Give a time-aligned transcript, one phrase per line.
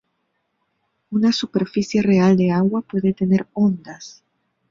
[1.11, 4.23] Una superficie real de agua puede tener ondas.